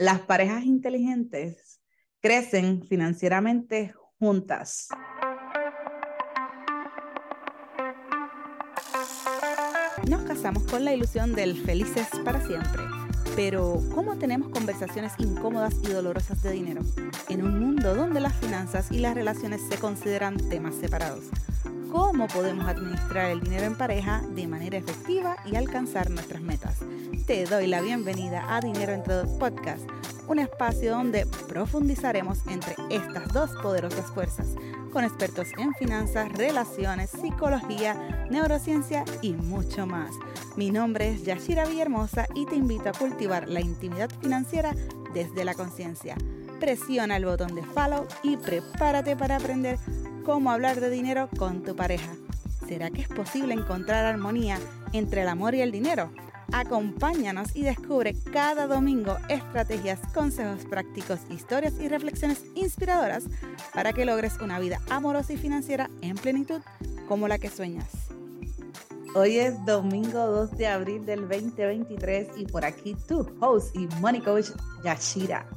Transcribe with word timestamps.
Las 0.00 0.20
parejas 0.20 0.64
inteligentes 0.64 1.82
crecen 2.22 2.82
financieramente 2.82 3.92
juntas. 4.18 4.88
Nos 10.08 10.22
casamos 10.22 10.64
con 10.64 10.84
la 10.84 10.94
ilusión 10.94 11.34
del 11.34 11.60
felices 11.64 12.08
para 12.24 12.44
siempre. 12.46 12.82
Pero, 13.36 13.82
¿cómo 13.94 14.16
tenemos 14.16 14.48
conversaciones 14.50 15.12
incómodas 15.18 15.74
y 15.82 15.92
dolorosas 15.92 16.42
de 16.42 16.50
dinero? 16.50 16.82
En 17.28 17.42
un 17.44 17.58
mundo 17.60 17.94
donde 17.94 18.20
las 18.20 18.34
finanzas 18.34 18.90
y 18.90 18.98
las 18.98 19.14
relaciones 19.14 19.60
se 19.68 19.78
consideran 19.78 20.36
temas 20.48 20.74
separados. 20.74 21.24
¿Cómo 21.92 22.28
podemos 22.28 22.66
administrar 22.66 23.30
el 23.30 23.40
dinero 23.40 23.64
en 23.64 23.76
pareja 23.76 24.22
de 24.34 24.46
manera 24.46 24.78
efectiva 24.78 25.36
y 25.44 25.56
alcanzar 25.56 26.10
nuestras 26.10 26.42
metas? 26.42 26.78
te 27.30 27.44
doy 27.44 27.68
la 27.68 27.80
bienvenida 27.80 28.56
a 28.56 28.60
Dinero 28.60 28.92
entre 28.92 29.14
dos 29.14 29.28
Podcast, 29.38 29.82
un 30.26 30.40
espacio 30.40 30.90
donde 30.90 31.26
profundizaremos 31.46 32.38
entre 32.48 32.74
estas 32.90 33.32
dos 33.32 33.50
poderosas 33.62 34.06
fuerzas, 34.06 34.48
con 34.90 35.04
expertos 35.04 35.48
en 35.58 35.72
finanzas, 35.74 36.30
relaciones, 36.32 37.10
psicología, 37.10 38.26
neurociencia 38.30 39.04
y 39.22 39.32
mucho 39.32 39.86
más. 39.86 40.10
Mi 40.56 40.70
nombre 40.70 41.10
es 41.10 41.24
Yashira 41.24 41.66
Villahermosa 41.66 42.26
y 42.34 42.46
te 42.46 42.56
invito 42.56 42.88
a 42.88 42.92
cultivar 42.92 43.48
la 43.48 43.60
intimidad 43.60 44.10
financiera 44.20 44.74
desde 45.14 45.44
la 45.44 45.54
conciencia. 45.54 46.16
Presiona 46.58 47.16
el 47.16 47.24
botón 47.24 47.54
de 47.54 47.62
follow 47.62 48.06
y 48.22 48.36
prepárate 48.36 49.16
para 49.16 49.36
aprender 49.36 49.78
cómo 50.24 50.50
hablar 50.50 50.80
de 50.80 50.90
dinero 50.90 51.28
con 51.38 51.62
tu 51.62 51.74
pareja. 51.74 52.12
¿Será 52.68 52.90
que 52.90 53.02
es 53.02 53.08
posible 53.08 53.54
encontrar 53.54 54.04
armonía 54.04 54.58
entre 54.92 55.22
el 55.22 55.28
amor 55.28 55.54
y 55.54 55.62
el 55.62 55.72
dinero? 55.72 56.10
Acompáñanos 56.52 57.54
y 57.54 57.62
descubre 57.62 58.14
cada 58.32 58.66
domingo 58.66 59.16
estrategias, 59.28 60.00
consejos 60.12 60.64
prácticos, 60.64 61.20
historias 61.30 61.74
y 61.80 61.88
reflexiones 61.88 62.42
inspiradoras 62.56 63.24
para 63.72 63.92
que 63.92 64.04
logres 64.04 64.40
una 64.40 64.58
vida 64.58 64.80
amorosa 64.90 65.32
y 65.32 65.36
financiera 65.36 65.88
en 66.02 66.16
plenitud 66.16 66.60
como 67.06 67.28
la 67.28 67.38
que 67.38 67.50
sueñas. 67.50 67.86
Hoy 69.14 69.38
es 69.38 69.64
domingo 69.64 70.26
2 70.26 70.56
de 70.56 70.66
abril 70.66 71.06
del 71.06 71.28
2023 71.28 72.28
y 72.36 72.46
por 72.46 72.64
aquí 72.64 72.96
tu 73.06 73.26
host 73.40 73.74
y 73.76 73.86
money 74.00 74.20
coach 74.20 74.48
Yashira. 74.84 75.48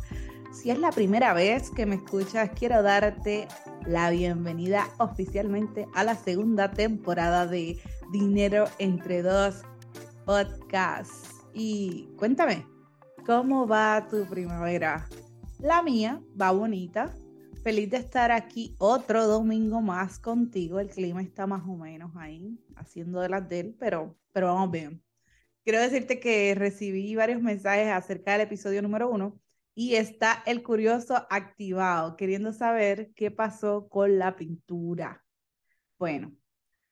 Si 0.52 0.70
es 0.70 0.78
la 0.78 0.92
primera 0.92 1.34
vez 1.34 1.72
que 1.72 1.88
me 1.88 1.96
escuchas, 1.96 2.52
quiero 2.58 2.84
darte 2.84 3.48
la 3.88 4.12
bienvenida 4.12 4.88
oficialmente 5.00 5.88
a 5.96 6.04
la 6.04 6.16
segunda 6.16 6.72
temporada 6.72 7.48
de 7.48 7.80
Dinero 8.12 8.66
entre 8.78 9.24
dos 9.24 9.64
podcast. 10.26 11.26
Y 11.54 12.08
cuéntame, 12.18 12.66
¿cómo 13.26 13.68
va 13.68 14.08
tu 14.10 14.26
primavera? 14.26 15.08
La 15.60 15.82
mía 15.82 16.22
va 16.40 16.52
bonita. 16.52 17.14
Feliz 17.64 17.90
de 17.90 17.98
estar 17.98 18.32
aquí 18.32 18.76
otro 18.80 19.28
domingo 19.28 19.82
más 19.82 20.20
contigo. 20.20 20.80
El 20.80 20.90
clima 20.90 21.22
está 21.22 21.48
más 21.48 21.64
o 21.68 21.76
menos 21.76 22.12
ahí, 22.16 22.58
haciendo 22.76 23.22
de 23.22 23.30
las 23.30 23.44
pero, 23.80 24.18
pero 24.32 24.48
vamos 24.48 24.72
bien. 24.72 25.02
Quiero 25.64 25.80
decirte 25.80 26.20
que 26.20 26.56
recibí 26.56 27.16
varios 27.16 27.42
mensajes 27.42 27.88
acerca 27.88 28.34
del 28.34 28.42
episodio 28.42 28.82
número 28.82 29.10
uno 29.10 29.40
y 29.76 29.96
está 29.96 30.44
el 30.46 30.62
curioso 30.62 31.26
activado, 31.30 32.16
queriendo 32.18 32.54
saber 32.54 33.12
qué 33.16 33.32
pasó 33.32 33.88
con 33.88 34.20
la 34.20 34.36
pintura. 34.36 35.24
Bueno, 35.98 36.34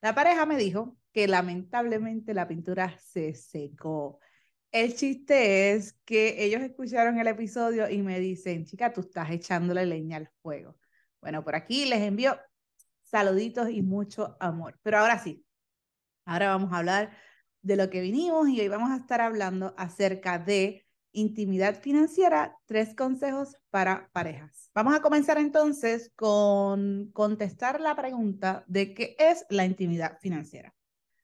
la 0.01 0.15
pareja 0.15 0.45
me 0.45 0.57
dijo 0.57 0.97
que 1.13 1.27
lamentablemente 1.27 2.33
la 2.33 2.47
pintura 2.47 2.97
se 2.99 3.33
secó. 3.33 4.19
El 4.71 4.95
chiste 4.95 5.73
es 5.73 5.93
que 6.05 6.43
ellos 6.45 6.61
escucharon 6.61 7.19
el 7.19 7.27
episodio 7.27 7.89
y 7.89 8.01
me 8.01 8.19
dicen, 8.19 8.65
chica, 8.65 8.93
tú 8.93 9.01
estás 9.01 9.29
echándole 9.31 9.85
leña 9.85 10.17
al 10.17 10.29
fuego. 10.41 10.77
Bueno, 11.21 11.43
por 11.43 11.55
aquí 11.55 11.85
les 11.85 12.01
envío 12.01 12.37
saluditos 13.03 13.69
y 13.69 13.81
mucho 13.81 14.37
amor. 14.39 14.79
Pero 14.81 14.99
ahora 14.99 15.19
sí, 15.19 15.45
ahora 16.25 16.49
vamos 16.49 16.71
a 16.73 16.77
hablar 16.77 17.11
de 17.61 17.75
lo 17.75 17.89
que 17.89 18.01
vinimos 18.01 18.47
y 18.49 18.59
hoy 18.61 18.67
vamos 18.69 18.91
a 18.91 18.97
estar 18.97 19.21
hablando 19.21 19.73
acerca 19.77 20.39
de 20.39 20.85
intimidad 21.11 21.79
financiera, 21.81 22.57
tres 22.65 22.95
consejos 22.95 23.57
para 23.69 24.09
parejas. 24.13 24.71
Vamos 24.73 24.95
a 24.95 25.01
comenzar 25.01 25.37
entonces 25.37 26.11
con 26.15 27.11
contestar 27.13 27.81
la 27.81 27.95
pregunta 27.95 28.63
de 28.67 28.93
qué 28.93 29.15
es 29.19 29.45
la 29.49 29.65
intimidad 29.65 30.17
financiera. 30.21 30.73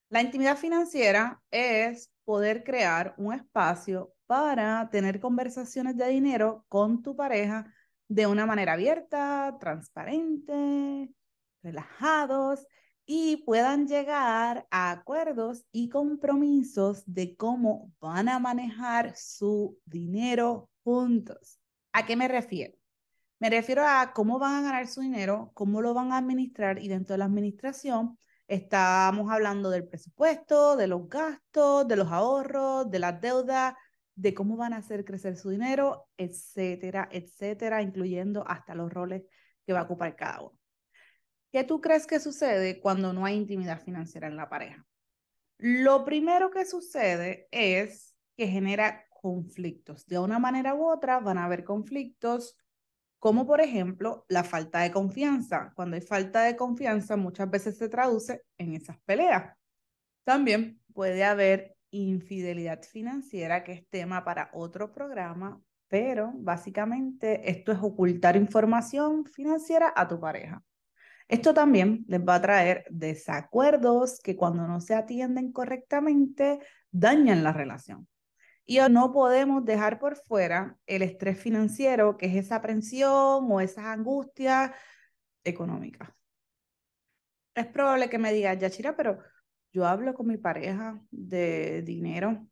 La 0.10 0.22
intimidad 0.22 0.58
financiera 0.58 1.42
es 1.52 2.12
poder 2.24 2.64
crear 2.64 3.14
un 3.18 3.34
espacio 3.34 4.14
para 4.26 4.90
tener 4.90 5.20
conversaciones 5.20 5.98
de 5.98 6.08
dinero 6.08 6.66
con 6.70 7.02
tu 7.02 7.16
pareja 7.16 7.74
de 8.08 8.26
una 8.26 8.46
manera 8.46 8.74
abierta, 8.74 9.58
transparente, 9.60 11.10
relajados 11.62 12.66
y 13.06 13.44
puedan 13.46 13.88
llegar 13.88 14.66
a 14.72 14.92
acuerdos 14.92 15.66
y 15.74 15.90
compromisos 15.90 17.04
de 17.06 17.36
cómo 17.36 17.92
van 18.00 18.30
a 18.30 18.40
manejar 18.40 19.14
su 19.16 19.78
dinero 19.86 20.70
juntos. 20.84 21.60
¿A 21.92 22.06
qué 22.06 22.16
me 22.16 22.30
refiero? 22.30 22.78
Me 23.40 23.50
refiero 23.50 23.84
a 23.86 24.14
cómo 24.14 24.40
van 24.40 24.56
a 24.56 24.62
ganar 24.62 24.88
su 24.88 25.02
dinero, 25.02 25.52
cómo 25.54 25.82
lo 25.82 25.94
van 25.94 26.14
a 26.14 26.18
administrar 26.18 26.80
y 26.80 26.88
dentro 26.88 27.14
de 27.14 27.20
la 27.20 27.26
administración 27.26 28.18
Estamos 28.48 29.30
hablando 29.30 29.70
del 29.70 29.88
presupuesto, 29.88 30.78
de 30.78 30.88
los 30.88 31.10
gastos, 31.10 31.88
de 31.88 31.98
los 31.98 32.12
ahorros, 32.12 32.90
de 32.90 33.00
las 33.00 33.20
deudas, 33.20 33.76
de 34.16 34.34
cómo 34.34 34.56
van 34.56 34.74
a 34.74 34.78
hacer 34.78 35.04
crecer 35.04 35.36
su 35.36 35.50
dinero, 35.50 36.08
etcétera, 36.18 37.10
etcétera, 37.12 37.82
incluyendo 37.82 38.48
hasta 38.48 38.74
los 38.74 38.92
roles 38.92 39.24
que 39.66 39.74
va 39.74 39.82
a 39.82 39.84
ocupar 39.84 40.16
cada 40.16 40.42
uno. 40.42 40.58
¿Qué 41.52 41.64
tú 41.66 41.82
crees 41.82 42.08
que 42.08 42.20
sucede 42.20 42.80
cuando 42.80 43.12
no 43.12 43.26
hay 43.26 43.36
intimidad 43.36 43.82
financiera 43.82 44.28
en 44.28 44.38
la 44.38 44.50
pareja? 44.50 44.86
Lo 45.58 46.06
primero 46.06 46.50
que 46.50 46.66
sucede 46.66 47.48
es 47.52 48.16
que 48.38 48.48
genera 48.48 49.04
conflictos. 49.10 50.06
De 50.06 50.20
una 50.20 50.40
manera 50.40 50.74
u 50.74 50.90
otra 50.90 51.20
van 51.20 51.38
a 51.38 51.46
haber 51.46 51.64
conflictos 51.64 52.58
como 53.20 53.46
por 53.46 53.62
ejemplo 53.62 54.26
la 54.30 54.44
falta 54.44 54.80
de 54.82 54.92
confianza. 54.92 55.72
Cuando 55.76 55.96
hay 55.96 56.02
falta 56.02 56.44
de 56.44 56.56
confianza, 56.56 57.18
muchas 57.18 57.50
veces 57.50 57.78
se 57.78 57.90
traduce 57.90 58.44
en 58.58 58.74
esas 58.74 58.98
peleas. 59.06 59.56
También 60.24 60.80
puede 60.94 61.24
haber 61.24 61.76
infidelidad 61.92 62.84
financiera, 62.84 63.64
que 63.64 63.74
es 63.74 63.90
tema 63.90 64.24
para 64.24 64.50
otro 64.54 64.92
programa, 64.92 65.62
pero 65.88 66.34
básicamente 66.36 67.50
esto 67.50 67.72
es 67.72 67.80
ocultar 67.82 68.36
información 68.36 69.26
financiera 69.26 69.94
a 69.96 70.08
tu 70.08 70.20
pareja. 70.20 70.62
Esto 71.28 71.54
también 71.54 72.06
les 72.08 72.22
va 72.22 72.36
a 72.36 72.42
traer 72.42 72.86
desacuerdos 72.90 74.20
que 74.22 74.36
cuando 74.36 74.66
no 74.68 74.80
se 74.80 74.96
atienden 74.96 75.52
correctamente 75.52 76.60
dañan 76.92 77.44
la 77.44 77.52
relación. 77.52 78.08
Y 78.70 78.80
no 78.90 79.14
podemos 79.14 79.64
dejar 79.64 79.98
por 79.98 80.18
fuera 80.18 80.78
el 80.88 81.02
estrés 81.02 81.40
financiero, 81.40 82.18
que 82.18 82.26
es 82.26 82.36
esa 82.36 82.58
aprensión 82.58 83.50
o 83.50 83.62
esas 83.62 83.86
angustias 83.86 84.72
económicas. 85.46 86.10
Es 87.56 87.66
probable 87.68 88.10
que 88.10 88.18
me 88.18 88.34
digas, 88.34 88.60
Yachira, 88.60 88.98
pero 88.98 89.20
yo 89.72 89.88
hablo 89.88 90.14
con 90.14 90.28
mi 90.28 90.38
pareja 90.38 91.02
de 91.12 91.82
dinero. 91.82 92.46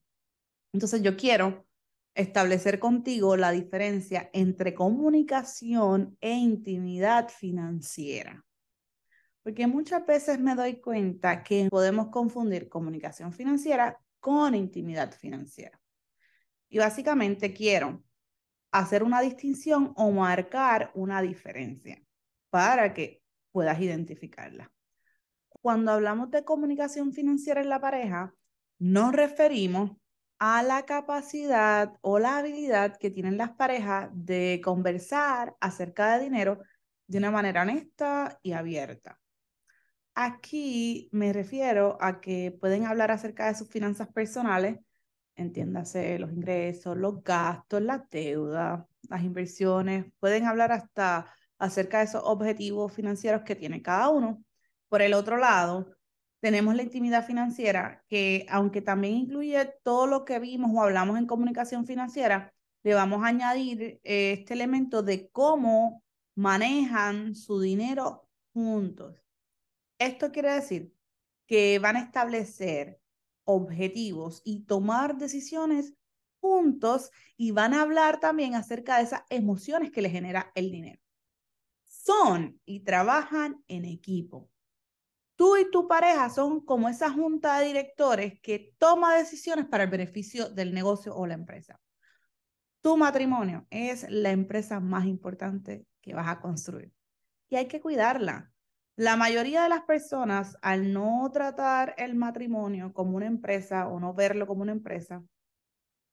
Entonces 0.71 1.01
yo 1.01 1.17
quiero 1.17 1.67
establecer 2.13 2.79
contigo 2.79 3.35
la 3.35 3.51
diferencia 3.51 4.29
entre 4.31 4.73
comunicación 4.73 6.17
e 6.21 6.31
intimidad 6.31 7.27
financiera. 7.27 8.45
Porque 9.43 9.67
muchas 9.67 10.05
veces 10.05 10.39
me 10.39 10.55
doy 10.55 10.79
cuenta 10.79 11.43
que 11.43 11.67
podemos 11.69 12.07
confundir 12.07 12.69
comunicación 12.69 13.33
financiera 13.33 13.99
con 14.21 14.55
intimidad 14.55 15.11
financiera. 15.11 15.77
Y 16.75 16.77
básicamente 16.77 17.53
quiero 17.53 18.03
hacer 18.69 19.01
una 19.01 19.21
distinción 19.21 19.93
o 19.95 20.11
marcar 20.11 20.91
una 20.93 21.21
diferencia 21.21 22.03
para 22.49 22.93
que 22.93 23.23
puedas 23.53 23.79
identificarla. 23.79 24.69
Cuando 25.47 25.93
hablamos 25.93 26.31
de 26.31 26.43
comunicación 26.43 27.13
financiera 27.13 27.61
en 27.61 27.69
la 27.69 27.79
pareja, 27.79 28.35
nos 28.77 29.13
referimos 29.13 29.91
a 30.37 30.63
la 30.63 30.85
capacidad 30.85 31.93
o 32.01 32.19
la 32.19 32.39
habilidad 32.39 32.97
que 32.97 33.09
tienen 33.09 33.37
las 33.37 33.51
parejas 33.51 34.09
de 34.11 34.59
conversar 34.61 35.55
acerca 35.61 36.17
de 36.17 36.25
dinero 36.25 36.59
de 37.07 37.19
una 37.19 37.31
manera 37.31 37.61
honesta 37.61 38.37
y 38.43 38.51
abierta. 38.51 39.17
Aquí 40.13 41.07
me 41.13 41.31
refiero 41.31 41.97
a 42.01 42.19
que 42.19 42.51
pueden 42.59 42.85
hablar 42.85 43.11
acerca 43.11 43.47
de 43.47 43.55
sus 43.55 43.69
finanzas 43.69 44.09
personales 44.09 44.79
entiéndase 45.35 46.17
los 46.19 46.31
ingresos, 46.31 46.97
los 46.97 47.23
gastos, 47.23 47.81
las 47.81 48.09
deudas, 48.09 48.85
las 49.09 49.23
inversiones, 49.23 50.05
pueden 50.19 50.45
hablar 50.45 50.71
hasta 50.71 51.31
acerca 51.57 51.99
de 51.99 52.05
esos 52.05 52.21
objetivos 52.25 52.93
financieros 52.93 53.43
que 53.43 53.55
tiene 53.55 53.81
cada 53.81 54.09
uno. 54.09 54.43
Por 54.89 55.01
el 55.01 55.13
otro 55.13 55.37
lado, 55.37 55.95
tenemos 56.39 56.75
la 56.75 56.83
intimidad 56.83 57.25
financiera, 57.25 58.03
que 58.07 58.45
aunque 58.49 58.81
también 58.81 59.15
incluye 59.15 59.73
todo 59.83 60.07
lo 60.07 60.25
que 60.25 60.39
vimos 60.39 60.71
o 60.73 60.81
hablamos 60.81 61.17
en 61.17 61.25
comunicación 61.25 61.85
financiera, 61.85 62.53
le 62.83 62.93
vamos 62.93 63.23
a 63.23 63.27
añadir 63.27 63.99
eh, 64.03 64.33
este 64.33 64.53
elemento 64.53 65.01
de 65.01 65.29
cómo 65.31 66.03
manejan 66.35 67.33
su 67.33 67.59
dinero 67.59 68.27
juntos. 68.53 69.15
Esto 69.97 70.31
quiere 70.31 70.53
decir 70.53 70.93
que 71.47 71.79
van 71.79 71.95
a 71.95 72.01
establecer 72.01 72.99
objetivos 73.45 74.41
y 74.43 74.65
tomar 74.65 75.17
decisiones 75.17 75.93
juntos 76.39 77.11
y 77.37 77.51
van 77.51 77.73
a 77.73 77.81
hablar 77.81 78.19
también 78.19 78.55
acerca 78.55 78.97
de 78.97 79.03
esas 79.03 79.21
emociones 79.29 79.91
que 79.91 80.01
le 80.01 80.09
genera 80.09 80.51
el 80.55 80.71
dinero. 80.71 81.01
Son 81.85 82.59
y 82.65 82.81
trabajan 82.81 83.63
en 83.67 83.85
equipo. 83.85 84.49
Tú 85.35 85.57
y 85.57 85.69
tu 85.69 85.87
pareja 85.87 86.29
son 86.29 86.63
como 86.63 86.87
esa 86.87 87.11
junta 87.11 87.59
de 87.59 87.67
directores 87.67 88.39
que 88.41 88.73
toma 88.77 89.15
decisiones 89.15 89.65
para 89.65 89.83
el 89.83 89.89
beneficio 89.89 90.49
del 90.49 90.73
negocio 90.73 91.15
o 91.15 91.27
la 91.27 91.33
empresa. 91.33 91.79
Tu 92.81 92.95
matrimonio 92.95 93.65
es 93.69 94.05
la 94.09 94.31
empresa 94.31 94.79
más 94.79 95.05
importante 95.05 95.87
que 96.01 96.13
vas 96.13 96.27
a 96.27 96.39
construir 96.39 96.93
y 97.49 97.55
hay 97.55 97.67
que 97.67 97.81
cuidarla. 97.81 98.51
La 98.97 99.17
mayoría 99.17 99.63
de 99.63 99.69
las 99.69 99.83
personas, 99.83 100.57
al 100.61 100.93
no 100.93 101.29
tratar 101.33 101.95
el 101.97 102.15
matrimonio 102.15 102.93
como 102.93 103.17
una 103.17 103.25
empresa 103.25 103.87
o 103.89 103.99
no 103.99 104.13
verlo 104.13 104.47
como 104.47 104.61
una 104.61 104.71
empresa, 104.71 105.21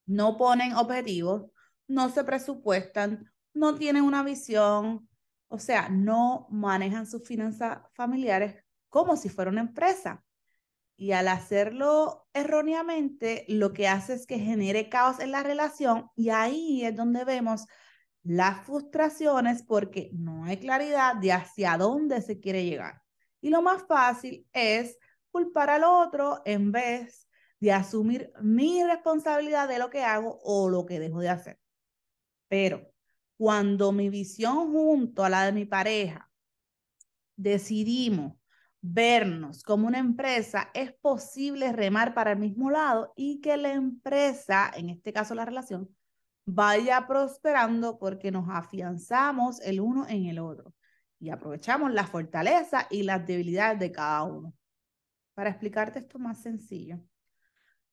no 0.06 0.36
ponen 0.36 0.74
objetivos, 0.74 1.50
no 1.86 2.08
se 2.08 2.24
presupuestan, 2.24 3.30
no 3.54 3.76
tienen 3.76 4.02
una 4.02 4.24
visión, 4.24 5.08
o 5.48 5.58
sea, 5.58 5.88
no 5.90 6.48
manejan 6.50 7.06
sus 7.06 7.26
finanzas 7.26 7.78
familiares 7.94 8.56
como 8.88 9.16
si 9.16 9.28
fuera 9.28 9.50
una 9.50 9.60
empresa. 9.60 10.24
Y 10.96 11.12
al 11.12 11.28
hacerlo 11.28 12.26
erróneamente, 12.32 13.44
lo 13.48 13.72
que 13.72 13.86
hace 13.86 14.14
es 14.14 14.26
que 14.26 14.38
genere 14.38 14.88
caos 14.88 15.20
en 15.20 15.30
la 15.30 15.42
relación 15.42 16.10
y 16.16 16.30
ahí 16.30 16.84
es 16.84 16.96
donde 16.96 17.24
vemos 17.24 17.66
las 18.24 18.64
frustraciones 18.64 19.62
porque 19.62 20.10
no 20.12 20.44
hay 20.44 20.58
claridad 20.58 21.16
de 21.16 21.32
hacia 21.32 21.76
dónde 21.76 22.22
se 22.22 22.40
quiere 22.40 22.64
llegar. 22.64 23.02
Y 23.40 23.50
lo 23.50 23.62
más 23.62 23.84
fácil 23.86 24.46
es 24.52 24.96
culpar 25.30 25.70
al 25.70 25.84
otro 25.84 26.42
en 26.44 26.70
vez 26.70 27.28
de 27.58 27.72
asumir 27.72 28.32
mi 28.40 28.82
responsabilidad 28.84 29.68
de 29.68 29.78
lo 29.78 29.90
que 29.90 30.02
hago 30.02 30.38
o 30.42 30.68
lo 30.68 30.86
que 30.86 31.00
dejo 31.00 31.20
de 31.20 31.28
hacer. 31.28 31.58
Pero 32.48 32.92
cuando 33.36 33.92
mi 33.92 34.08
visión 34.08 34.72
junto 34.72 35.24
a 35.24 35.28
la 35.28 35.46
de 35.46 35.52
mi 35.52 35.64
pareja 35.64 36.30
decidimos 37.36 38.36
vernos 38.80 39.62
como 39.62 39.86
una 39.86 39.98
empresa, 39.98 40.70
es 40.74 40.92
posible 40.92 41.72
remar 41.72 42.14
para 42.14 42.32
el 42.32 42.38
mismo 42.38 42.70
lado 42.70 43.12
y 43.16 43.40
que 43.40 43.56
la 43.56 43.72
empresa, 43.72 44.70
en 44.74 44.90
este 44.90 45.12
caso 45.12 45.34
la 45.34 45.44
relación, 45.44 45.88
vaya 46.44 47.06
prosperando 47.06 47.98
porque 47.98 48.30
nos 48.30 48.48
afianzamos 48.48 49.60
el 49.60 49.80
uno 49.80 50.06
en 50.08 50.26
el 50.26 50.38
otro 50.38 50.74
y 51.18 51.30
aprovechamos 51.30 51.92
la 51.92 52.06
fortaleza 52.06 52.86
y 52.90 53.04
las 53.04 53.24
debilidades 53.26 53.78
de 53.78 53.92
cada 53.92 54.24
uno. 54.24 54.54
Para 55.34 55.50
explicarte 55.50 56.00
esto 56.00 56.18
más 56.18 56.42
sencillo, 56.42 57.00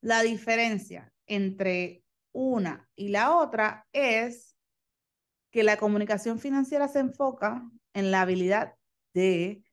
la 0.01 0.21
diferencia 0.21 1.13
entre 1.27 2.03
una 2.31 2.89
y 2.95 3.09
la 3.09 3.35
otra 3.35 3.87
es 3.91 4.55
que 5.51 5.63
la 5.63 5.77
comunicación 5.77 6.39
financiera 6.39 6.87
se 6.87 6.99
enfoca 6.99 7.69
en 7.93 8.11
la 8.11 8.21
habilidad 8.21 8.75
de 9.13 9.63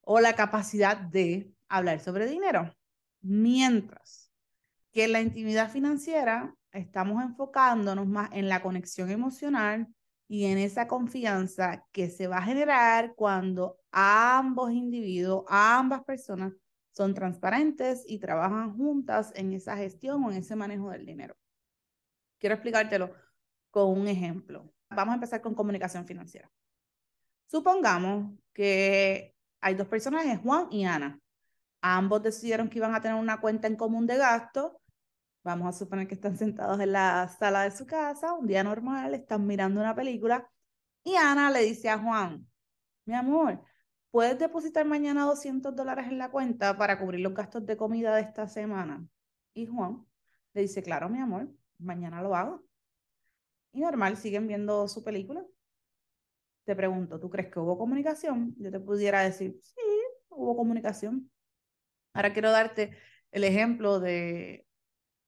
o 0.00 0.20
la 0.20 0.34
capacidad 0.34 0.96
de 0.96 1.52
hablar 1.68 2.00
sobre 2.00 2.26
dinero. 2.26 2.74
Mientras 3.20 4.32
que 4.92 5.08
la 5.08 5.20
intimidad 5.20 5.70
financiera 5.70 6.54
estamos 6.72 7.22
enfocándonos 7.22 8.06
más 8.06 8.30
en 8.32 8.48
la 8.48 8.62
conexión 8.62 9.10
emocional 9.10 9.86
y 10.28 10.46
en 10.46 10.58
esa 10.58 10.88
confianza 10.88 11.86
que 11.92 12.08
se 12.08 12.26
va 12.26 12.38
a 12.38 12.42
generar 12.42 13.14
cuando 13.14 13.78
ambos 13.90 14.72
individuos, 14.72 15.44
ambas 15.48 16.04
personas 16.04 16.52
son 16.90 17.14
transparentes 17.14 18.04
y 18.06 18.18
trabajan 18.18 18.76
juntas 18.76 19.32
en 19.34 19.52
esa 19.52 19.76
gestión 19.76 20.24
o 20.24 20.30
en 20.30 20.38
ese 20.38 20.56
manejo 20.56 20.90
del 20.90 21.06
dinero. 21.06 21.36
Quiero 22.38 22.54
explicártelo 22.54 23.14
con 23.70 23.98
un 23.98 24.08
ejemplo. 24.08 24.72
Vamos 24.90 25.12
a 25.12 25.14
empezar 25.14 25.40
con 25.40 25.54
comunicación 25.54 26.06
financiera. 26.06 26.50
Supongamos 27.46 28.32
que 28.52 29.34
hay 29.60 29.74
dos 29.74 29.88
personajes, 29.88 30.38
Juan 30.40 30.68
y 30.70 30.84
Ana. 30.84 31.18
Ambos 31.80 32.22
decidieron 32.22 32.68
que 32.68 32.78
iban 32.78 32.94
a 32.94 33.00
tener 33.00 33.16
una 33.16 33.40
cuenta 33.40 33.68
en 33.68 33.76
común 33.76 34.06
de 34.06 34.16
gasto. 34.16 34.80
Vamos 35.44 35.68
a 35.68 35.78
suponer 35.78 36.06
que 36.06 36.14
están 36.14 36.36
sentados 36.36 36.78
en 36.80 36.92
la 36.92 37.28
sala 37.28 37.64
de 37.64 37.72
su 37.72 37.86
casa, 37.86 38.32
un 38.34 38.46
día 38.46 38.62
normal, 38.62 39.14
están 39.14 39.46
mirando 39.46 39.80
una 39.80 39.94
película 39.94 40.48
y 41.04 41.16
Ana 41.16 41.50
le 41.50 41.62
dice 41.62 41.90
a 41.90 41.98
Juan, 41.98 42.46
mi 43.06 43.14
amor, 43.14 43.62
¿puedes 44.10 44.38
depositar 44.38 44.86
mañana 44.86 45.24
200 45.26 45.74
dólares 45.74 46.06
en 46.08 46.18
la 46.18 46.30
cuenta 46.30 46.76
para 46.78 46.98
cubrir 46.98 47.20
los 47.20 47.34
gastos 47.34 47.66
de 47.66 47.76
comida 47.76 48.14
de 48.14 48.22
esta 48.22 48.48
semana? 48.48 49.06
Y 49.54 49.66
Juan 49.66 50.06
le 50.54 50.62
dice, 50.62 50.82
claro, 50.82 51.08
mi 51.08 51.18
amor, 51.20 51.48
mañana 51.78 52.22
lo 52.22 52.36
hago. 52.36 52.64
Y 53.72 53.80
normal, 53.80 54.16
siguen 54.16 54.46
viendo 54.46 54.86
su 54.88 55.02
película 55.02 55.44
te 56.64 56.76
pregunto, 56.76 57.18
¿tú 57.18 57.30
crees 57.30 57.50
que 57.50 57.58
hubo 57.58 57.78
comunicación? 57.78 58.54
Yo 58.58 58.70
te 58.70 58.80
pudiera 58.80 59.22
decir, 59.22 59.58
sí, 59.62 59.80
hubo 60.28 60.56
comunicación. 60.56 61.30
Ahora 62.14 62.32
quiero 62.32 62.50
darte 62.50 62.96
el 63.32 63.44
ejemplo 63.44 64.00
de 64.00 64.66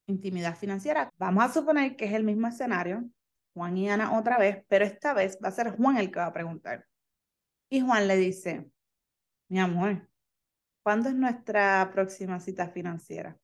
intimidad 0.07 0.57
financiera. 0.57 1.11
Vamos 1.19 1.45
a 1.45 1.53
suponer 1.53 1.97
que 1.97 2.07
es 2.07 2.13
el 2.13 2.25
mismo 2.25 2.47
escenario, 2.49 3.05
Juan 3.55 3.77
y 3.77 3.89
Ana 3.89 4.19
otra 4.19 4.39
vez, 4.39 4.65
pero 4.69 4.85
esta 4.85 5.15
vez 5.15 5.39
va 5.43 5.49
a 5.49 5.53
ser 5.53 5.77
Juan 5.77 5.97
el 5.97 6.11
que 6.11 6.19
va 6.19 6.27
a 6.27 6.33
preguntar. 6.33 6.87
Y 7.71 7.81
Juan 7.81 8.09
le 8.09 8.17
dice, 8.17 8.71
mi 9.49 9.61
amor, 9.61 10.09
¿cuándo 10.83 11.09
es 11.09 11.15
nuestra 11.15 11.91
próxima 11.93 12.41
cita 12.41 12.69
financiera? 12.69 13.39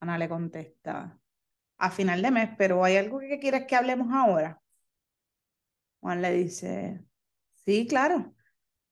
Ana 0.00 0.18
le 0.18 0.28
contesta, 0.28 1.18
a 1.78 1.90
final 1.90 2.22
de 2.22 2.30
mes, 2.30 2.50
pero 2.58 2.84
¿hay 2.84 2.96
algo 2.96 3.18
que 3.20 3.38
quieres 3.38 3.66
que 3.66 3.76
hablemos 3.76 4.08
ahora? 4.12 4.60
Juan 6.00 6.22
le 6.22 6.32
dice, 6.32 7.04
sí, 7.64 7.86
claro. 7.86 8.34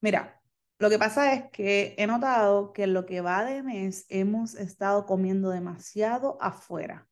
Mira, 0.01 0.34
lo 0.77 0.89
que 0.89 0.99
pasa 0.99 1.33
es 1.33 1.49
que 1.51 1.95
he 1.97 2.07
notado 2.07 2.73
que 2.73 2.83
en 2.83 2.93
lo 2.93 3.05
que 3.05 3.21
va 3.21 3.45
de 3.45 3.63
mes 3.63 4.05
hemos 4.09 4.55
estado 4.55 5.05
comiendo 5.05 5.49
demasiado 5.49 6.37
afuera. 6.41 7.07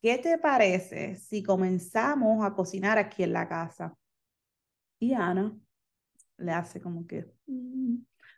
¿Qué 0.00 0.16
te 0.18 0.38
parece 0.38 1.16
si 1.16 1.42
comenzamos 1.42 2.44
a 2.44 2.54
cocinar 2.54 2.98
aquí 2.98 3.24
en 3.24 3.32
la 3.32 3.48
casa? 3.48 3.96
Y 4.98 5.12
Ana 5.14 5.56
le 6.38 6.52
hace 6.52 6.80
como 6.80 7.06
que, 7.06 7.32
mm". 7.46 7.96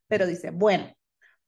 pero 0.08 0.26
dice, 0.26 0.50
bueno, 0.50 0.86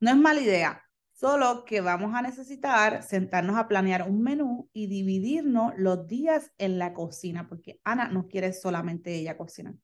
no 0.00 0.10
es 0.10 0.16
mala 0.16 0.40
idea. 0.40 0.82
Solo 1.12 1.64
que 1.64 1.80
vamos 1.80 2.14
a 2.14 2.22
necesitar 2.22 3.02
sentarnos 3.02 3.56
a 3.56 3.68
planear 3.68 4.08
un 4.08 4.22
menú 4.22 4.68
y 4.72 4.86
dividirnos 4.86 5.72
los 5.76 6.06
días 6.06 6.50
en 6.58 6.78
la 6.78 6.94
cocina, 6.94 7.48
porque 7.48 7.80
Ana 7.84 8.08
no 8.08 8.28
quiere 8.28 8.52
solamente 8.52 9.14
ella 9.14 9.36
cocinar. 9.36 9.74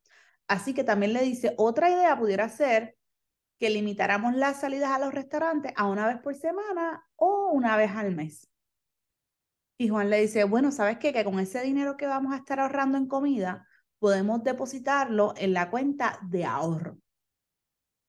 Así 0.48 0.74
que 0.74 0.82
también 0.82 1.12
le 1.12 1.22
dice, 1.22 1.54
otra 1.58 1.90
idea 1.90 2.18
pudiera 2.18 2.48
ser 2.48 2.96
que 3.58 3.70
limitáramos 3.70 4.34
las 4.34 4.60
salidas 4.60 4.90
a 4.90 4.98
los 4.98 5.12
restaurantes 5.12 5.72
a 5.76 5.86
una 5.86 6.06
vez 6.06 6.18
por 6.18 6.34
semana 6.34 7.06
o 7.16 7.50
una 7.52 7.76
vez 7.76 7.90
al 7.90 8.14
mes. 8.14 8.48
Y 9.76 9.88
Juan 9.88 10.10
le 10.10 10.20
dice, 10.20 10.44
bueno, 10.44 10.72
¿sabes 10.72 10.98
qué? 10.98 11.12
Que 11.12 11.24
con 11.24 11.38
ese 11.38 11.62
dinero 11.62 11.96
que 11.96 12.06
vamos 12.06 12.32
a 12.32 12.38
estar 12.38 12.58
ahorrando 12.60 12.98
en 12.98 13.06
comida, 13.06 13.68
podemos 13.98 14.42
depositarlo 14.42 15.34
en 15.36 15.52
la 15.52 15.70
cuenta 15.70 16.18
de 16.22 16.44
ahorro. 16.44 16.98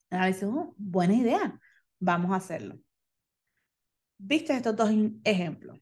Ana 0.10 0.28
dice, 0.28 0.46
oh, 0.46 0.74
buena 0.78 1.14
idea, 1.14 1.60
vamos 2.00 2.32
a 2.32 2.38
hacerlo. 2.38 2.80
Viste 4.18 4.54
estos 4.54 4.76
dos 4.76 4.90
ejemplos. 5.24 5.80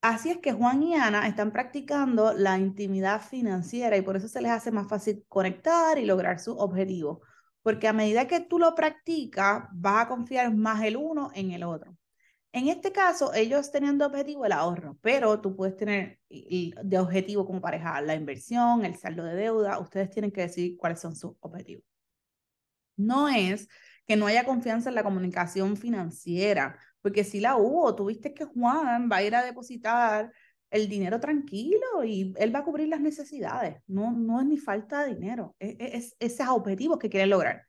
Así 0.00 0.30
es 0.30 0.38
que 0.38 0.52
Juan 0.52 0.82
y 0.82 0.94
Ana 0.94 1.26
están 1.26 1.52
practicando 1.52 2.32
la 2.32 2.58
intimidad 2.58 3.20
financiera 3.20 3.96
y 3.96 4.02
por 4.02 4.16
eso 4.16 4.28
se 4.28 4.40
les 4.40 4.52
hace 4.52 4.70
más 4.70 4.88
fácil 4.88 5.24
conectar 5.28 5.98
y 5.98 6.06
lograr 6.06 6.38
sus 6.38 6.54
objetivos. 6.58 7.18
Porque 7.62 7.88
a 7.88 7.92
medida 7.92 8.28
que 8.28 8.40
tú 8.40 8.58
lo 8.58 8.74
practicas, 8.74 9.64
vas 9.72 10.04
a 10.04 10.08
confiar 10.08 10.54
más 10.54 10.84
el 10.84 10.96
uno 10.96 11.30
en 11.34 11.50
el 11.50 11.64
otro. 11.64 11.96
En 12.52 12.68
este 12.68 12.92
caso, 12.92 13.34
ellos 13.34 13.70
tenían 13.70 13.98
de 13.98 14.04
objetivo 14.06 14.46
el 14.46 14.52
ahorro, 14.52 14.96
pero 15.02 15.40
tú 15.40 15.54
puedes 15.56 15.76
tener 15.76 16.20
de 16.30 16.98
objetivo 16.98 17.44
como 17.44 17.60
pareja 17.60 18.00
la 18.00 18.14
inversión, 18.14 18.84
el 18.84 18.96
saldo 18.96 19.24
de 19.24 19.34
deuda. 19.34 19.78
Ustedes 19.78 20.10
tienen 20.10 20.30
que 20.30 20.42
decir 20.42 20.76
cuáles 20.78 21.00
son 21.00 21.16
sus 21.16 21.32
objetivos. 21.40 21.84
No 22.96 23.28
es 23.28 23.68
que 24.06 24.16
no 24.16 24.26
haya 24.26 24.44
confianza 24.44 24.88
en 24.88 24.94
la 24.94 25.02
comunicación 25.02 25.76
financiera, 25.76 26.78
porque 27.06 27.22
si 27.22 27.38
la 27.38 27.56
hubo, 27.56 27.94
tuviste 27.94 28.34
que 28.34 28.46
Juan 28.46 29.08
va 29.08 29.18
a 29.18 29.22
ir 29.22 29.36
a 29.36 29.44
depositar 29.44 30.32
el 30.68 30.88
dinero 30.88 31.20
tranquilo 31.20 32.02
y 32.04 32.34
él 32.36 32.52
va 32.52 32.58
a 32.58 32.64
cubrir 32.64 32.88
las 32.88 33.00
necesidades, 33.00 33.80
no, 33.86 34.10
no 34.10 34.40
es 34.40 34.46
ni 34.48 34.58
falta 34.58 35.04
de 35.04 35.14
dinero, 35.14 35.54
es, 35.60 35.76
es, 35.78 36.16
esos 36.18 36.48
objetivos 36.48 36.98
que 36.98 37.08
quieren 37.08 37.30
lograr. 37.30 37.62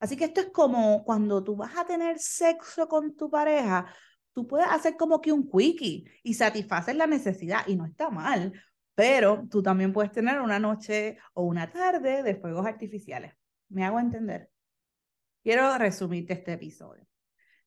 Así 0.00 0.16
que 0.16 0.24
esto 0.24 0.40
es 0.40 0.48
como 0.48 1.04
cuando 1.04 1.44
tú 1.44 1.54
vas 1.54 1.76
a 1.76 1.84
tener 1.84 2.18
sexo 2.18 2.88
con 2.88 3.14
tu 3.14 3.30
pareja, 3.30 3.86
tú 4.32 4.44
puedes 4.48 4.66
hacer 4.66 4.96
como 4.96 5.20
que 5.20 5.30
un 5.30 5.48
quickie 5.48 6.10
y 6.24 6.34
satisfacer 6.34 6.96
la 6.96 7.06
necesidad 7.06 7.60
y 7.68 7.76
no 7.76 7.86
está 7.86 8.10
mal, 8.10 8.52
pero 8.96 9.46
tú 9.48 9.62
también 9.62 9.92
puedes 9.92 10.10
tener 10.10 10.40
una 10.40 10.58
noche 10.58 11.16
o 11.34 11.44
una 11.44 11.70
tarde 11.70 12.24
de 12.24 12.34
fuegos 12.34 12.66
artificiales. 12.66 13.34
¿Me 13.68 13.84
hago 13.84 14.00
entender? 14.00 14.50
Quiero 15.44 15.78
resumirte 15.78 16.32
este 16.32 16.54
episodio. 16.54 17.09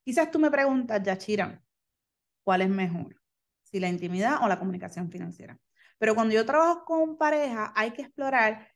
Quizás 0.03 0.29
tú 0.31 0.39
me 0.39 0.51
preguntas, 0.51 1.01
Yachira, 1.01 1.63
¿cuál 2.43 2.61
es 2.61 2.69
mejor? 2.69 3.21
Si 3.63 3.79
la 3.79 3.89
intimidad 3.89 4.43
o 4.43 4.47
la 4.47 4.59
comunicación 4.59 5.09
financiera. 5.09 5.57
Pero 5.97 6.15
cuando 6.15 6.33
yo 6.33 6.45
trabajo 6.45 6.83
con 6.85 7.17
pareja, 7.17 7.71
hay 7.75 7.91
que 7.91 8.01
explorar 8.01 8.67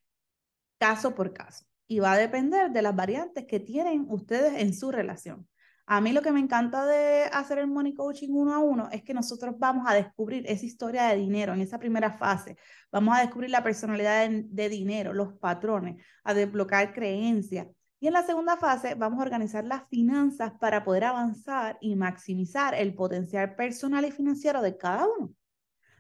caso 0.80 1.14
por 1.14 1.34
caso 1.34 1.66
y 1.88 2.00
va 2.00 2.14
a 2.14 2.18
depender 2.18 2.72
de 2.72 2.82
las 2.82 2.96
variantes 2.96 3.46
que 3.46 3.60
tienen 3.60 4.06
ustedes 4.10 4.62
en 4.62 4.74
su 4.74 4.92
relación. 4.92 5.48
A 5.90 6.02
mí 6.02 6.12
lo 6.12 6.22
que 6.22 6.34
me 6.34 6.42
encanta 6.42 6.86
de 6.86 7.24
hacer 7.32 7.60
el 7.60 7.68
money 7.68 7.94
coaching 7.94 8.30
uno 8.32 8.54
a 8.54 8.60
uno 8.60 8.90
es 8.92 9.04
que 9.04 9.14
nosotros 9.14 9.56
vamos 9.58 9.86
a 9.88 9.94
descubrir 9.94 10.44
esa 10.46 10.66
historia 10.66 11.08
de 11.08 11.16
dinero 11.16 11.54
en 11.54 11.62
esa 11.62 11.80
primera 11.80 12.12
fase. 12.12 12.58
Vamos 12.92 13.18
a 13.18 13.22
descubrir 13.22 13.50
la 13.52 13.64
personalidad 13.64 14.28
de, 14.28 14.44
de 14.50 14.70
dinero, 14.70 15.14
los 15.14 15.34
patrones, 15.36 16.04
a 16.26 16.34
desbloquear 16.34 16.94
creencias. 16.94 17.68
Y 18.00 18.08
en 18.08 18.14
la 18.14 18.24
segunda 18.24 18.58
fase 18.58 18.96
vamos 18.96 19.20
a 19.20 19.24
organizar 19.24 19.66
las 19.66 19.88
finanzas 19.90 20.54
para 20.60 20.84
poder 20.84 21.06
avanzar 21.06 21.78
y 21.82 21.96
maximizar 21.96 22.76
el 22.76 22.94
potencial 22.94 23.56
personal 23.56 24.06
y 24.06 24.12
financiero 24.12 24.62
de 24.62 24.78
cada 24.78 25.08
uno. 25.08 25.34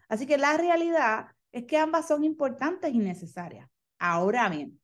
Así 0.08 0.25
que 0.27 0.38
la 0.38 0.56
realidad 0.58 1.27
es 1.51 1.66
que 1.66 1.77
ambas 1.77 2.08
son 2.08 2.24
importantes 2.24 2.94
y 2.94 3.00
necesarias. 3.00 3.70
Ahora 4.00 4.48
bien, 4.50 4.80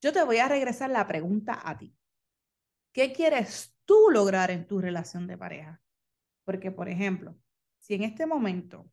yo 0.00 0.12
te 0.12 0.22
voy 0.22 0.38
a 0.38 0.48
regresar 0.48 0.90
la 0.90 1.06
pregunta 1.06 1.60
a 1.62 1.76
ti. 1.76 1.94
¿Qué 2.92 3.12
quieres 3.12 3.74
tú 3.88 4.10
lograr 4.10 4.50
en 4.50 4.66
tu 4.66 4.82
relación 4.82 5.26
de 5.26 5.38
pareja. 5.38 5.80
Porque, 6.44 6.70
por 6.70 6.90
ejemplo, 6.90 7.34
si 7.78 7.94
en 7.94 8.02
este 8.02 8.26
momento 8.26 8.86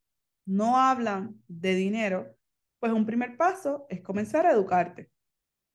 no 0.46 0.80
hablan 0.80 1.44
de 1.50 1.76
dinero, 1.76 2.34
pues 2.80 2.94
un 2.94 3.06
primer 3.06 3.36
paso 3.36 3.86
es 3.90 4.00
comenzar 4.02 4.46
a 4.46 4.54
educarte 4.54 5.12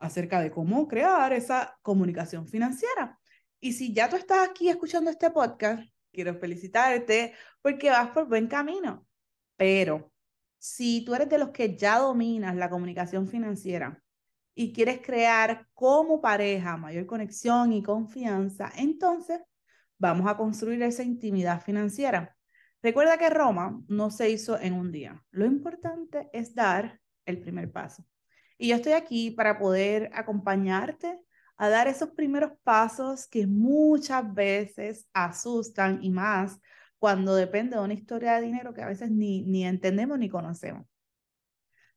acerca 0.01 0.41
de 0.41 0.51
cómo 0.51 0.89
crear 0.89 1.33
esa 1.33 1.79
comunicación 1.83 2.49
financiera. 2.49 3.19
Y 3.61 3.75
si 3.75 3.93
ya 3.93 4.09
tú 4.09 4.17
estás 4.17 4.49
aquí 4.49 4.69
escuchando 4.69 5.11
este 5.11 5.31
podcast, 5.31 5.83
quiero 6.13 6.35
felicitarte 6.35 7.35
porque 7.63 7.91
vas 7.91 8.11
por 8.11 8.27
buen 8.27 8.49
camino. 8.49 9.07
Pero 9.57 10.11
si 10.59 11.05
tú 11.05 11.15
eres 11.15 11.29
de 11.29 11.39
los 11.39 11.51
que 11.51 11.77
ya 11.77 11.99
dominas 11.99 12.57
la 12.57 12.71
comunicación 12.71 13.29
financiera 13.29 14.03
y 14.55 14.73
quieres 14.73 15.01
crear 15.01 15.69
como 15.75 16.21
pareja 16.21 16.77
mayor 16.77 17.07
conexión 17.07 17.73
y 17.73 17.83
confianza, 17.83 18.73
entonces 18.77 19.41
vamos 19.99 20.27
a 20.29 20.37
construir 20.37 20.83
esa 20.83 21.03
intimidad 21.03 21.63
financiera. 21.63 22.37
Recuerda 22.83 23.19
que 23.19 23.29
Roma 23.29 23.79
no 23.89 24.11
se 24.11 24.31
hizo 24.31 24.59
en 24.59 24.73
un 24.73 24.91
día. 24.91 25.23
Lo 25.31 25.45
importante 25.45 26.31
es 26.33 26.55
dar 26.55 26.99
el 27.27 27.39
primer 27.41 27.71
paso. 27.71 28.05
Y 28.63 28.69
yo 28.69 28.77
estoy 28.77 28.93
aquí 28.93 29.31
para 29.31 29.59
poder 29.59 30.11
acompañarte 30.13 31.19
a 31.57 31.71
dar 31.71 31.89
esos 31.89 32.11
primeros 32.11 32.53
pasos 32.63 33.27
que 33.27 33.47
muchas 33.47 34.35
veces 34.35 35.09
asustan 35.15 36.01
y 36.03 36.11
más 36.11 36.61
cuando 36.99 37.35
depende 37.35 37.77
de 37.77 37.83
una 37.83 37.95
historia 37.95 38.35
de 38.35 38.43
dinero 38.43 38.75
que 38.75 38.83
a 38.83 38.87
veces 38.87 39.11
ni, 39.11 39.41
ni 39.45 39.65
entendemos 39.65 40.19
ni 40.19 40.29
conocemos. 40.29 40.85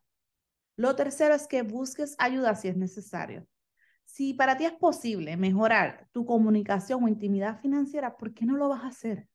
Lo 0.76 0.94
tercero 0.94 1.34
es 1.34 1.46
que 1.46 1.62
busques 1.62 2.14
ayuda 2.18 2.54
si 2.56 2.68
es 2.68 2.76
necesario. 2.76 3.46
Si 4.04 4.34
para 4.34 4.58
ti 4.58 4.66
es 4.66 4.72
posible 4.72 5.38
mejorar 5.38 6.08
tu 6.12 6.26
comunicación 6.26 7.02
o 7.02 7.08
intimidad 7.08 7.58
financiera, 7.62 8.18
¿por 8.18 8.34
qué 8.34 8.44
no 8.44 8.58
lo 8.58 8.68
vas 8.68 8.84
a 8.84 8.88
hacer? 8.88 9.30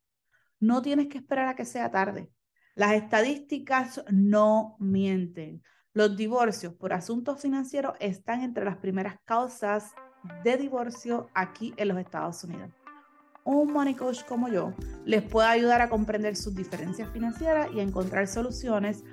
No 0.59 0.83
tienes 0.83 1.07
que 1.07 1.17
esperar 1.17 1.47
a 1.47 1.55
que 1.55 1.65
sea 1.65 1.89
tarde. 1.89 2.29
Las 2.75 2.93
estadísticas 2.93 4.03
no 4.11 4.77
mienten. 4.79 5.63
Los 5.93 6.15
divorcios 6.15 6.73
por 6.73 6.93
asuntos 6.93 7.41
financieros 7.41 7.95
están 7.99 8.41
entre 8.41 8.65
las 8.65 8.77
primeras 8.77 9.17
causas 9.25 9.91
de 10.43 10.57
divorcio 10.57 11.27
aquí 11.33 11.73
en 11.77 11.87
los 11.89 11.97
Estados 11.97 12.43
Unidos. 12.43 12.69
Un 13.43 13.71
money 13.73 13.95
coach 13.95 14.23
como 14.25 14.49
yo 14.49 14.73
les 15.05 15.23
puede 15.23 15.47
ayudar 15.47 15.81
a 15.81 15.89
comprender 15.89 16.35
sus 16.35 16.53
diferencias 16.53 17.09
financieras 17.11 17.69
y 17.73 17.79
a 17.79 17.83
encontrar 17.83 18.27
soluciones 18.27 19.03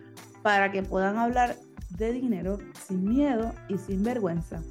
para 0.43 0.71
que 0.71 0.83
puedan 0.83 1.19
hablar 1.19 1.57
de 1.91 2.13
dinero 2.13 2.59
sin 2.87 3.05
miedo 3.05 3.53
y 3.69 3.79
sin 3.79 4.03
vergüenza 4.03 4.63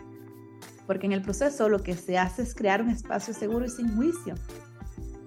porque 0.85 1.05
en 1.05 1.13
el 1.13 1.21
proceso 1.21 1.69
lo 1.69 1.81
que 1.81 1.95
se 1.95 2.17
hace 2.17 2.43
es 2.43 2.53
crear 2.53 2.81
un 2.81 2.89
espacio 2.89 3.33
seguro 3.33 3.65
y 3.65 3.69
sin 3.69 3.95
juicio. 3.95 4.35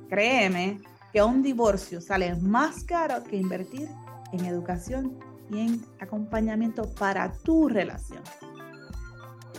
Créeme 0.08 0.80
que 1.12 1.22
un 1.22 1.42
divorcio 1.42 2.00
sale 2.00 2.34
más 2.36 2.84
caro 2.84 3.22
que 3.24 3.36
invertir 3.36 3.88
en 4.32 4.44
educación 4.44 5.18
y 5.50 5.60
en 5.60 5.84
acompañamiento 6.00 6.82
para 6.94 7.32
tu 7.32 7.68
relación. 7.68 8.22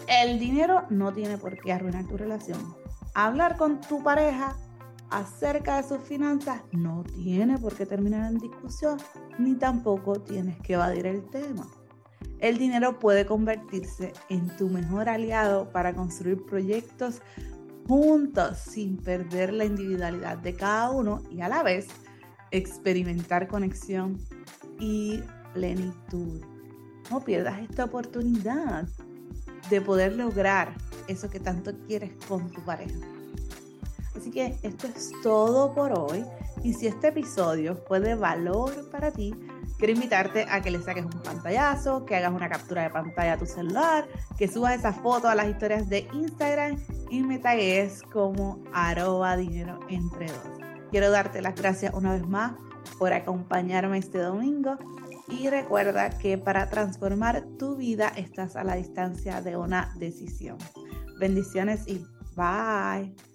El 0.07 0.39
dinero 0.39 0.83
no 0.89 1.13
tiene 1.13 1.37
por 1.37 1.57
qué 1.59 1.71
arruinar 1.71 2.07
tu 2.07 2.17
relación. 2.17 2.75
Hablar 3.13 3.57
con 3.57 3.79
tu 3.81 4.01
pareja 4.03 4.55
acerca 5.09 5.77
de 5.77 5.87
sus 5.87 6.01
finanzas 6.01 6.61
no 6.71 7.03
tiene 7.03 7.57
por 7.57 7.75
qué 7.75 7.85
terminar 7.85 8.31
en 8.31 8.37
discusión, 8.37 8.97
ni 9.37 9.55
tampoco 9.55 10.21
tienes 10.21 10.59
que 10.61 10.73
evadir 10.73 11.05
el 11.07 11.27
tema. 11.29 11.67
El 12.39 12.57
dinero 12.57 12.99
puede 12.99 13.25
convertirse 13.25 14.13
en 14.29 14.47
tu 14.55 14.69
mejor 14.69 15.09
aliado 15.09 15.71
para 15.71 15.93
construir 15.93 16.43
proyectos 16.45 17.21
juntos 17.87 18.57
sin 18.59 18.97
perder 18.97 19.51
la 19.51 19.65
individualidad 19.65 20.37
de 20.37 20.53
cada 20.53 20.91
uno 20.91 21.21
y 21.31 21.41
a 21.41 21.49
la 21.49 21.63
vez 21.63 21.87
experimentar 22.51 23.47
conexión 23.47 24.17
y 24.79 25.21
plenitud. 25.53 26.41
No 27.09 27.21
pierdas 27.21 27.59
esta 27.59 27.85
oportunidad 27.85 28.87
de 29.69 29.81
poder 29.81 30.15
lograr 30.15 30.75
eso 31.07 31.29
que 31.29 31.39
tanto 31.39 31.71
quieres 31.87 32.11
con 32.27 32.51
tu 32.51 32.61
pareja. 32.61 32.97
Así 34.15 34.31
que 34.31 34.57
esto 34.63 34.87
es 34.87 35.11
todo 35.23 35.73
por 35.73 35.97
hoy 35.97 36.25
y 36.63 36.73
si 36.73 36.87
este 36.87 37.07
episodio 37.07 37.75
fue 37.87 37.99
de 37.99 38.15
valor 38.15 38.89
para 38.91 39.11
ti, 39.11 39.33
quiero 39.77 39.93
invitarte 39.93 40.45
a 40.49 40.61
que 40.61 40.71
le 40.71 40.81
saques 40.81 41.05
un 41.05 41.21
pantallazo, 41.23 42.05
que 42.05 42.15
hagas 42.15 42.33
una 42.33 42.49
captura 42.49 42.83
de 42.83 42.89
pantalla 42.89 43.33
a 43.33 43.37
tu 43.37 43.45
celular, 43.45 44.07
que 44.37 44.47
subas 44.47 44.77
esa 44.77 44.91
foto 44.91 45.29
a 45.29 45.35
las 45.35 45.47
historias 45.47 45.87
de 45.87 46.07
Instagram 46.13 46.77
y 47.09 47.21
me 47.21 47.39
tagues 47.39 48.01
como 48.03 48.59
arroba 48.73 49.37
dinero 49.37 49.79
entre 49.89 50.27
dos. 50.27 50.59
Quiero 50.91 51.11
darte 51.11 51.41
las 51.41 51.55
gracias 51.55 51.93
una 51.93 52.13
vez 52.13 52.27
más 52.27 52.53
por 52.97 53.13
acompañarme 53.13 53.99
este 53.99 54.17
domingo 54.17 54.77
y 55.29 55.49
recuerda 55.49 56.09
que 56.17 56.37
para 56.37 56.69
transformar 56.69 57.43
tu 57.57 57.75
vida 57.75 58.09
estás 58.15 58.55
a 58.55 58.63
la 58.63 58.75
distancia 58.75 59.41
de 59.41 59.57
una 59.57 59.93
decisión. 59.97 60.57
Bendiciones 61.19 61.87
y 61.87 62.05
bye. 62.35 63.28